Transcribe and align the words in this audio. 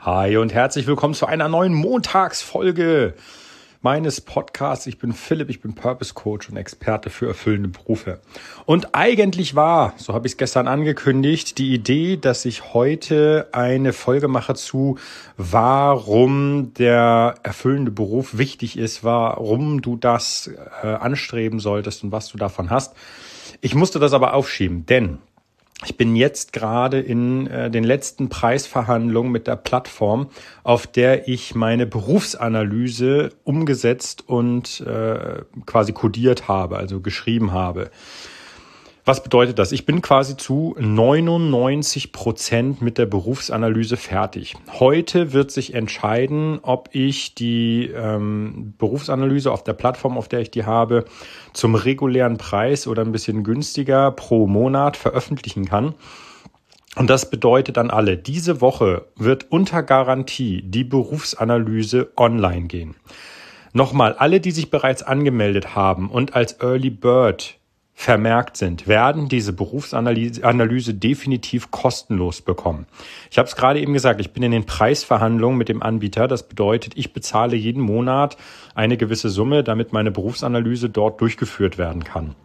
Hi 0.00 0.36
und 0.36 0.54
herzlich 0.54 0.86
willkommen 0.86 1.14
zu 1.14 1.26
einer 1.26 1.48
neuen 1.48 1.74
Montagsfolge 1.74 3.14
meines 3.80 4.20
Podcasts. 4.20 4.86
Ich 4.86 4.98
bin 4.98 5.12
Philipp, 5.12 5.50
ich 5.50 5.60
bin 5.60 5.74
Purpose 5.74 6.14
Coach 6.14 6.48
und 6.48 6.56
Experte 6.56 7.10
für 7.10 7.26
erfüllende 7.26 7.70
Berufe. 7.70 8.20
Und 8.66 8.94
eigentlich 8.94 9.56
war, 9.56 9.94
so 9.96 10.14
habe 10.14 10.26
ich 10.26 10.34
es 10.34 10.36
gestern 10.36 10.68
angekündigt, 10.68 11.58
die 11.58 11.74
Idee, 11.74 12.16
dass 12.16 12.44
ich 12.44 12.72
heute 12.72 13.48
eine 13.52 13.92
Folge 13.92 14.28
mache 14.28 14.54
zu, 14.54 14.98
warum 15.36 16.72
der 16.74 17.36
erfüllende 17.42 17.90
Beruf 17.90 18.38
wichtig 18.38 18.78
ist, 18.78 19.02
warum 19.02 19.82
du 19.82 19.96
das 19.96 20.50
äh, 20.82 20.86
anstreben 20.86 21.58
solltest 21.58 22.04
und 22.04 22.12
was 22.12 22.28
du 22.28 22.38
davon 22.38 22.70
hast. 22.70 22.94
Ich 23.60 23.74
musste 23.74 23.98
das 23.98 24.12
aber 24.12 24.34
aufschieben, 24.34 24.86
denn 24.86 25.18
ich 25.84 25.96
bin 25.96 26.16
jetzt 26.16 26.52
gerade 26.54 27.00
in 27.00 27.46
äh, 27.48 27.70
den 27.70 27.84
letzten 27.84 28.28
Preisverhandlungen 28.30 29.30
mit 29.30 29.46
der 29.46 29.56
Plattform, 29.56 30.30
auf 30.62 30.86
der 30.86 31.28
ich 31.28 31.54
meine 31.54 31.86
Berufsanalyse 31.86 33.30
umgesetzt 33.44 34.24
und 34.26 34.80
äh, 34.80 35.42
quasi 35.66 35.92
codiert 35.92 36.48
habe, 36.48 36.78
also 36.78 37.00
geschrieben 37.00 37.52
habe. 37.52 37.90
Was 39.08 39.22
bedeutet 39.22 39.60
das? 39.60 39.70
Ich 39.70 39.86
bin 39.86 40.02
quasi 40.02 40.36
zu 40.36 40.74
99 40.80 42.10
Prozent 42.10 42.82
mit 42.82 42.98
der 42.98 43.06
Berufsanalyse 43.06 43.96
fertig. 43.96 44.56
Heute 44.80 45.32
wird 45.32 45.52
sich 45.52 45.74
entscheiden, 45.74 46.58
ob 46.62 46.88
ich 46.90 47.36
die 47.36 47.86
ähm, 47.94 48.74
Berufsanalyse 48.78 49.52
auf 49.52 49.62
der 49.62 49.74
Plattform, 49.74 50.18
auf 50.18 50.26
der 50.26 50.40
ich 50.40 50.50
die 50.50 50.64
habe, 50.64 51.04
zum 51.52 51.76
regulären 51.76 52.36
Preis 52.36 52.88
oder 52.88 53.02
ein 53.02 53.12
bisschen 53.12 53.44
günstiger 53.44 54.10
pro 54.10 54.48
Monat 54.48 54.96
veröffentlichen 54.96 55.66
kann. 55.66 55.94
Und 56.96 57.08
das 57.08 57.30
bedeutet 57.30 57.78
an 57.78 57.92
alle, 57.92 58.16
diese 58.16 58.60
Woche 58.60 59.06
wird 59.14 59.52
unter 59.52 59.84
Garantie 59.84 60.62
die 60.62 60.82
Berufsanalyse 60.82 62.10
online 62.16 62.66
gehen. 62.66 62.96
Nochmal, 63.72 64.14
alle, 64.14 64.40
die 64.40 64.50
sich 64.50 64.68
bereits 64.68 65.04
angemeldet 65.04 65.76
haben 65.76 66.10
und 66.10 66.34
als 66.34 66.60
Early 66.60 66.90
Bird 66.90 67.60
vermerkt 67.98 68.58
sind, 68.58 68.86
werden 68.86 69.30
diese 69.30 69.54
Berufsanalyse 69.54 70.94
definitiv 70.94 71.70
kostenlos 71.70 72.42
bekommen. 72.42 72.86
Ich 73.30 73.38
habe 73.38 73.48
es 73.48 73.56
gerade 73.56 73.80
eben 73.80 73.94
gesagt, 73.94 74.20
ich 74.20 74.32
bin 74.32 74.42
in 74.42 74.52
den 74.52 74.66
Preisverhandlungen 74.66 75.56
mit 75.56 75.70
dem 75.70 75.82
Anbieter. 75.82 76.28
Das 76.28 76.46
bedeutet, 76.46 76.92
ich 76.96 77.14
bezahle 77.14 77.56
jeden 77.56 77.80
Monat 77.80 78.36
eine 78.74 78.98
gewisse 78.98 79.30
Summe, 79.30 79.64
damit 79.64 79.94
meine 79.94 80.10
Berufsanalyse 80.10 80.90
dort 80.90 81.22
durchgeführt 81.22 81.78
werden 81.78 82.04
kann. 82.04 82.36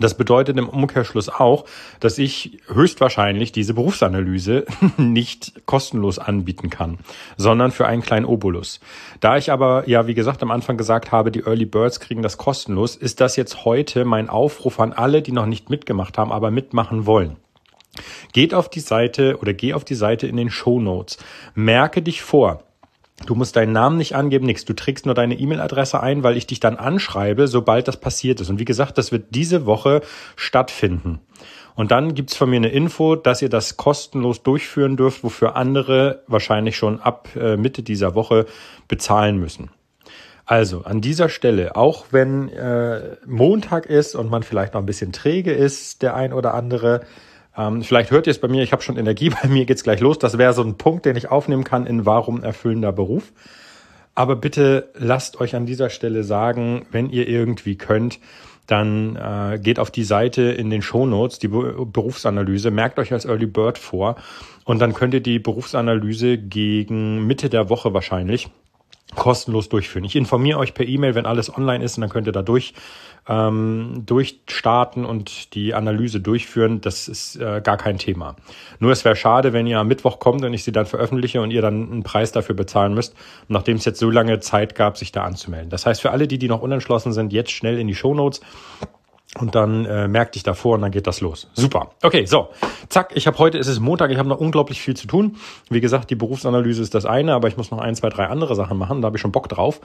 Das 0.00 0.16
bedeutet 0.16 0.58
im 0.58 0.68
Umkehrschluss 0.68 1.28
auch, 1.28 1.64
dass 2.00 2.18
ich 2.18 2.58
höchstwahrscheinlich 2.68 3.52
diese 3.52 3.74
Berufsanalyse 3.74 4.66
nicht 4.96 5.66
kostenlos 5.66 6.18
anbieten 6.18 6.70
kann, 6.70 6.98
sondern 7.36 7.70
für 7.70 7.86
einen 7.86 8.02
kleinen 8.02 8.26
Obolus. 8.26 8.80
Da 9.20 9.36
ich 9.36 9.50
aber, 9.50 9.88
ja, 9.88 10.06
wie 10.06 10.14
gesagt, 10.14 10.42
am 10.42 10.50
Anfang 10.50 10.76
gesagt 10.76 11.12
habe, 11.12 11.30
die 11.30 11.44
Early 11.44 11.66
Birds 11.66 12.00
kriegen 12.00 12.22
das 12.22 12.36
kostenlos, 12.36 12.96
ist 12.96 13.20
das 13.20 13.36
jetzt 13.36 13.64
heute 13.64 14.04
mein 14.04 14.28
Aufruf 14.28 14.80
an 14.80 14.92
alle, 14.92 15.22
die 15.22 15.32
noch 15.32 15.46
nicht 15.46 15.70
mitgemacht 15.70 16.18
haben, 16.18 16.32
aber 16.32 16.50
mitmachen 16.50 17.06
wollen. 17.06 17.36
Geht 18.32 18.52
auf 18.52 18.68
die 18.68 18.80
Seite 18.80 19.38
oder 19.40 19.54
geh 19.54 19.72
auf 19.72 19.84
die 19.84 19.94
Seite 19.94 20.26
in 20.26 20.36
den 20.36 20.50
Show 20.50 20.80
Notes. 20.80 21.16
Merke 21.54 22.02
dich 22.02 22.20
vor, 22.20 22.65
Du 23.24 23.34
musst 23.34 23.56
deinen 23.56 23.72
Namen 23.72 23.96
nicht 23.96 24.14
angeben, 24.14 24.44
nichts. 24.44 24.66
Du 24.66 24.74
trägst 24.74 25.06
nur 25.06 25.14
deine 25.14 25.38
E-Mail-Adresse 25.38 26.00
ein, 26.00 26.22
weil 26.22 26.36
ich 26.36 26.46
dich 26.46 26.60
dann 26.60 26.76
anschreibe, 26.76 27.48
sobald 27.48 27.88
das 27.88 27.96
passiert 27.96 28.40
ist. 28.40 28.50
Und 28.50 28.58
wie 28.58 28.66
gesagt, 28.66 28.98
das 28.98 29.10
wird 29.10 29.34
diese 29.34 29.64
Woche 29.64 30.02
stattfinden. 30.36 31.20
Und 31.74 31.90
dann 31.90 32.14
gibt's 32.14 32.36
von 32.36 32.50
mir 32.50 32.56
eine 32.56 32.68
Info, 32.68 33.16
dass 33.16 33.40
ihr 33.40 33.48
das 33.48 33.76
kostenlos 33.76 34.42
durchführen 34.42 34.96
dürft, 34.96 35.24
wofür 35.24 35.56
andere 35.56 36.22
wahrscheinlich 36.26 36.76
schon 36.76 37.00
ab 37.00 37.28
äh, 37.36 37.56
Mitte 37.56 37.82
dieser 37.82 38.14
Woche 38.14 38.46
bezahlen 38.88 39.38
müssen. 39.38 39.70
Also 40.44 40.84
an 40.84 41.00
dieser 41.00 41.28
Stelle, 41.28 41.74
auch 41.74 42.06
wenn 42.12 42.48
äh, 42.50 43.16
Montag 43.26 43.86
ist 43.86 44.14
und 44.14 44.30
man 44.30 44.42
vielleicht 44.42 44.74
noch 44.74 44.80
ein 44.80 44.86
bisschen 44.86 45.12
träge 45.12 45.52
ist, 45.52 46.02
der 46.02 46.14
ein 46.14 46.32
oder 46.32 46.54
andere, 46.54 47.00
ähm, 47.56 47.82
vielleicht 47.82 48.10
hört 48.10 48.26
ihr 48.26 48.30
es 48.30 48.40
bei 48.40 48.48
mir, 48.48 48.62
ich 48.62 48.72
habe 48.72 48.82
schon 48.82 48.96
Energie, 48.96 49.30
bei 49.42 49.48
mir 49.48 49.64
geht's 49.66 49.82
gleich 49.82 50.00
los. 50.00 50.18
Das 50.18 50.38
wäre 50.38 50.52
so 50.52 50.62
ein 50.62 50.76
Punkt, 50.76 51.06
den 51.06 51.16
ich 51.16 51.30
aufnehmen 51.30 51.64
kann 51.64 51.86
in 51.86 52.06
Warum 52.06 52.42
erfüllender 52.42 52.92
Beruf. 52.92 53.32
Aber 54.14 54.36
bitte 54.36 54.90
lasst 54.94 55.40
euch 55.40 55.54
an 55.54 55.66
dieser 55.66 55.90
Stelle 55.90 56.24
sagen, 56.24 56.86
wenn 56.90 57.10
ihr 57.10 57.28
irgendwie 57.28 57.76
könnt, 57.76 58.18
dann 58.66 59.16
äh, 59.16 59.58
geht 59.58 59.78
auf 59.78 59.90
die 59.90 60.04
Seite 60.04 60.42
in 60.42 60.70
den 60.70 60.82
Shownotes, 60.82 61.38
die 61.38 61.48
Berufsanalyse, 61.48 62.70
merkt 62.70 62.98
euch 62.98 63.12
als 63.12 63.24
Early 63.24 63.46
Bird 63.46 63.78
vor 63.78 64.16
und 64.64 64.80
dann 64.80 64.94
könnt 64.94 65.14
ihr 65.14 65.20
die 65.20 65.38
Berufsanalyse 65.38 66.38
gegen 66.38 67.26
Mitte 67.26 67.48
der 67.48 67.68
Woche 67.68 67.94
wahrscheinlich 67.94 68.48
kostenlos 69.14 69.68
durchführen. 69.68 70.04
Ich 70.04 70.16
informiere 70.16 70.58
euch 70.58 70.74
per 70.74 70.86
E-Mail, 70.86 71.14
wenn 71.14 71.26
alles 71.26 71.54
online 71.54 71.84
ist 71.84 71.96
und 71.96 72.02
dann 72.02 72.10
könnt 72.10 72.26
ihr 72.26 72.32
da 72.32 72.42
durch, 72.42 72.74
ähm, 73.28 74.02
durchstarten 74.04 75.04
und 75.04 75.54
die 75.54 75.74
Analyse 75.74 76.20
durchführen. 76.20 76.80
Das 76.80 77.06
ist 77.06 77.36
äh, 77.36 77.60
gar 77.62 77.76
kein 77.76 77.98
Thema. 77.98 78.36
Nur 78.80 78.90
es 78.90 79.04
wäre 79.04 79.16
schade, 79.16 79.52
wenn 79.52 79.66
ihr 79.66 79.78
am 79.78 79.88
Mittwoch 79.88 80.18
kommt 80.18 80.44
und 80.44 80.52
ich 80.52 80.64
sie 80.64 80.72
dann 80.72 80.86
veröffentliche 80.86 81.40
und 81.40 81.50
ihr 81.50 81.62
dann 81.62 81.90
einen 81.90 82.02
Preis 82.02 82.32
dafür 82.32 82.56
bezahlen 82.56 82.94
müsst, 82.94 83.14
nachdem 83.48 83.76
es 83.76 83.84
jetzt 83.84 84.00
so 84.00 84.10
lange 84.10 84.40
Zeit 84.40 84.74
gab, 84.74 84.98
sich 84.98 85.12
da 85.12 85.22
anzumelden. 85.22 85.70
Das 85.70 85.86
heißt, 85.86 86.02
für 86.02 86.10
alle, 86.10 86.26
die, 86.26 86.38
die 86.38 86.48
noch 86.48 86.62
unentschlossen 86.62 87.12
sind, 87.12 87.32
jetzt 87.32 87.52
schnell 87.52 87.78
in 87.78 87.86
die 87.86 87.94
Show 87.94 88.14
Notes 88.14 88.40
und 89.38 89.54
dann 89.54 89.84
äh, 89.84 90.08
merk 90.08 90.32
dich 90.32 90.42
davor 90.42 90.76
und 90.76 90.82
dann 90.82 90.90
geht 90.90 91.06
das 91.06 91.20
los. 91.20 91.48
Super. 91.52 91.90
Okay, 92.02 92.24
so. 92.26 92.48
Zack, 92.88 93.12
ich 93.14 93.26
habe 93.26 93.38
heute, 93.38 93.58
es 93.58 93.66
ist 93.66 93.80
Montag, 93.80 94.10
ich 94.10 94.18
habe 94.18 94.28
noch 94.28 94.38
unglaublich 94.38 94.80
viel 94.80 94.96
zu 94.96 95.06
tun. 95.06 95.36
Wie 95.68 95.80
gesagt, 95.80 96.10
die 96.10 96.14
Berufsanalyse 96.14 96.82
ist 96.82 96.94
das 96.94 97.04
eine, 97.04 97.34
aber 97.34 97.48
ich 97.48 97.56
muss 97.56 97.70
noch 97.70 97.78
ein, 97.78 97.94
zwei, 97.94 98.08
drei 98.08 98.26
andere 98.26 98.54
Sachen 98.54 98.78
machen. 98.78 99.02
Da 99.02 99.06
habe 99.06 99.16
ich 99.16 99.20
schon 99.20 99.32
Bock 99.32 99.48
drauf. 99.48 99.80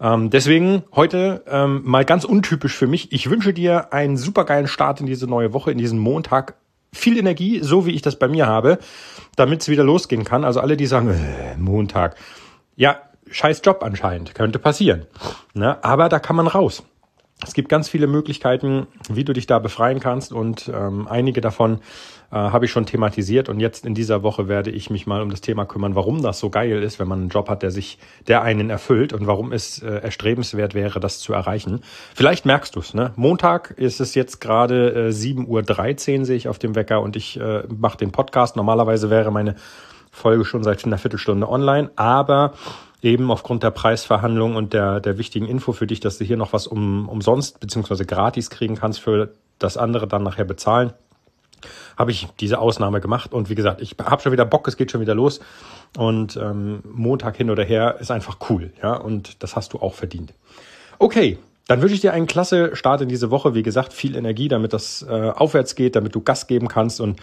Ähm, 0.00 0.30
deswegen 0.30 0.84
heute 0.94 1.42
ähm, 1.48 1.82
mal 1.84 2.04
ganz 2.04 2.24
untypisch 2.24 2.76
für 2.76 2.86
mich. 2.86 3.12
Ich 3.12 3.28
wünsche 3.28 3.52
dir 3.52 3.92
einen 3.92 4.16
supergeilen 4.16 4.68
Start 4.68 5.00
in 5.00 5.06
diese 5.06 5.26
neue 5.26 5.52
Woche, 5.52 5.72
in 5.72 5.78
diesen 5.78 5.98
Montag. 5.98 6.54
Viel 6.94 7.18
Energie, 7.18 7.60
so 7.62 7.86
wie 7.86 7.92
ich 7.92 8.02
das 8.02 8.18
bei 8.18 8.28
mir 8.28 8.46
habe, 8.46 8.78
damit 9.34 9.62
es 9.62 9.68
wieder 9.68 9.82
losgehen 9.82 10.24
kann. 10.24 10.44
Also 10.44 10.60
alle, 10.60 10.76
die 10.76 10.86
sagen, 10.86 11.08
äh, 11.08 11.56
Montag. 11.56 12.16
Ja, 12.76 12.98
scheiß 13.30 13.62
Job 13.64 13.82
anscheinend. 13.82 14.34
Könnte 14.34 14.58
passieren. 14.58 15.06
Ne? 15.54 15.82
Aber 15.82 16.08
da 16.08 16.18
kann 16.18 16.36
man 16.36 16.46
raus. 16.46 16.82
Es 17.44 17.54
gibt 17.54 17.68
ganz 17.68 17.88
viele 17.88 18.06
Möglichkeiten, 18.06 18.86
wie 19.08 19.24
du 19.24 19.32
dich 19.32 19.46
da 19.46 19.58
befreien 19.58 20.00
kannst 20.00 20.32
und 20.32 20.70
ähm, 20.72 21.08
einige 21.08 21.40
davon 21.40 21.80
äh, 22.30 22.36
habe 22.36 22.64
ich 22.64 22.70
schon 22.70 22.86
thematisiert 22.86 23.48
und 23.48 23.60
jetzt 23.60 23.84
in 23.84 23.94
dieser 23.94 24.22
Woche 24.22 24.48
werde 24.48 24.70
ich 24.70 24.90
mich 24.90 25.06
mal 25.06 25.20
um 25.22 25.30
das 25.30 25.40
Thema 25.40 25.66
kümmern, 25.66 25.94
warum 25.94 26.22
das 26.22 26.38
so 26.38 26.50
geil 26.50 26.82
ist, 26.82 26.98
wenn 26.98 27.08
man 27.08 27.20
einen 27.20 27.28
Job 27.28 27.48
hat, 27.48 27.62
der 27.62 27.70
sich, 27.70 27.98
der 28.28 28.42
einen 28.42 28.70
erfüllt 28.70 29.12
und 29.12 29.26
warum 29.26 29.52
es 29.52 29.82
äh, 29.82 29.88
erstrebenswert 29.88 30.74
wäre, 30.74 31.00
das 31.00 31.18
zu 31.18 31.32
erreichen. 31.32 31.80
Vielleicht 32.14 32.46
merkst 32.46 32.76
du 32.76 32.80
es, 32.80 32.94
ne? 32.94 33.12
Montag 33.16 33.72
ist 33.76 34.00
es 34.00 34.14
jetzt 34.14 34.40
gerade 34.40 35.08
äh, 35.08 35.10
7.13 35.10 36.20
Uhr 36.20 36.24
sehe 36.24 36.36
ich 36.36 36.48
auf 36.48 36.58
dem 36.58 36.74
Wecker 36.74 37.02
und 37.02 37.16
ich 37.16 37.38
äh, 37.40 37.64
mache 37.68 37.98
den 37.98 38.12
Podcast. 38.12 38.56
Normalerweise 38.56 39.10
wäre 39.10 39.30
meine 39.32 39.56
Folge 40.12 40.44
schon 40.44 40.62
seit 40.62 40.84
einer 40.84 40.98
Viertelstunde 40.98 41.48
online, 41.48 41.90
aber 41.96 42.52
eben 43.00 43.30
aufgrund 43.32 43.64
der 43.64 43.72
Preisverhandlung 43.72 44.54
und 44.54 44.72
der, 44.72 45.00
der 45.00 45.18
wichtigen 45.18 45.46
Info 45.46 45.72
für 45.72 45.88
dich, 45.88 45.98
dass 45.98 46.18
du 46.18 46.24
hier 46.24 46.36
noch 46.36 46.52
was 46.52 46.68
um, 46.68 47.08
umsonst 47.08 47.58
beziehungsweise 47.58 48.06
gratis 48.06 48.50
kriegen 48.50 48.76
kannst 48.76 49.00
für 49.00 49.32
das 49.58 49.76
andere 49.76 50.06
dann 50.06 50.22
nachher 50.22 50.44
bezahlen, 50.44 50.92
habe 51.96 52.10
ich 52.10 52.28
diese 52.40 52.58
Ausnahme 52.58 53.00
gemacht. 53.00 53.32
Und 53.32 53.48
wie 53.48 53.54
gesagt, 53.54 53.80
ich 53.80 53.96
habe 54.02 54.22
schon 54.22 54.32
wieder 54.32 54.44
Bock, 54.44 54.68
es 54.68 54.76
geht 54.76 54.90
schon 54.90 55.00
wieder 55.00 55.14
los. 55.14 55.40
Und 55.96 56.36
ähm, 56.36 56.80
Montag 56.84 57.36
hin 57.36 57.50
oder 57.50 57.64
her 57.64 57.96
ist 58.00 58.10
einfach 58.10 58.38
cool. 58.50 58.72
Ja, 58.82 58.94
und 58.94 59.42
das 59.42 59.56
hast 59.56 59.72
du 59.72 59.78
auch 59.78 59.94
verdient. 59.94 60.32
Okay, 60.98 61.38
dann 61.68 61.80
wünsche 61.80 61.94
ich 61.94 62.00
dir 62.00 62.12
einen 62.12 62.26
klasse 62.26 62.74
Start 62.76 63.00
in 63.00 63.08
diese 63.08 63.30
Woche. 63.30 63.54
Wie 63.54 63.62
gesagt, 63.62 63.92
viel 63.92 64.16
Energie, 64.16 64.48
damit 64.48 64.72
das 64.72 65.02
äh, 65.08 65.30
aufwärts 65.30 65.74
geht, 65.74 65.96
damit 65.96 66.14
du 66.14 66.20
Gas 66.20 66.46
geben 66.46 66.68
kannst 66.68 67.00
und 67.00 67.20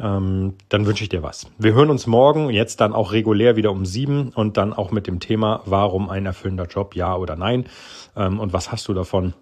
ähm, 0.00 0.54
dann 0.68 0.86
wünsche 0.86 1.02
ich 1.02 1.10
dir 1.10 1.22
was. 1.22 1.46
Wir 1.58 1.74
hören 1.74 1.90
uns 1.90 2.06
morgen, 2.06 2.50
jetzt 2.50 2.80
dann 2.80 2.92
auch 2.92 3.12
regulär 3.12 3.56
wieder 3.56 3.70
um 3.70 3.84
sieben 3.84 4.30
und 4.30 4.56
dann 4.56 4.72
auch 4.72 4.90
mit 4.90 5.06
dem 5.06 5.20
Thema, 5.20 5.62
warum 5.66 6.08
ein 6.08 6.26
erfüllender 6.26 6.66
Job, 6.66 6.96
ja 6.96 7.14
oder 7.16 7.36
nein 7.36 7.66
ähm, 8.16 8.40
und 8.40 8.52
was 8.52 8.72
hast 8.72 8.88
du 8.88 8.94
davon. 8.94 9.34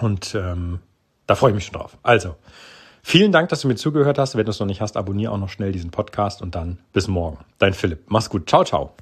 Und 0.00 0.34
ähm, 0.34 0.80
da 1.26 1.34
freue 1.34 1.50
ich 1.50 1.54
mich 1.54 1.64
schon 1.66 1.78
drauf. 1.78 1.98
Also, 2.02 2.36
vielen 3.02 3.32
Dank, 3.32 3.48
dass 3.50 3.60
du 3.60 3.68
mir 3.68 3.76
zugehört 3.76 4.18
hast. 4.18 4.36
Wenn 4.36 4.46
du 4.46 4.50
es 4.50 4.60
noch 4.60 4.66
nicht 4.66 4.80
hast, 4.80 4.96
abonniere 4.96 5.32
auch 5.32 5.38
noch 5.38 5.48
schnell 5.48 5.72
diesen 5.72 5.90
Podcast 5.90 6.42
und 6.42 6.54
dann 6.54 6.78
bis 6.92 7.08
morgen. 7.08 7.38
Dein 7.58 7.74
Philipp. 7.74 8.04
Mach's 8.08 8.30
gut. 8.30 8.48
Ciao, 8.48 8.64
ciao. 8.64 8.94